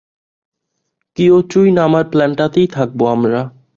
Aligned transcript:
কিয়োটোয় 1.17 1.71
নামার 1.71 2.05
প্ল্যানটাতেই 2.11 2.67
থাকবো 2.67 3.03
আমরা। 3.07 3.41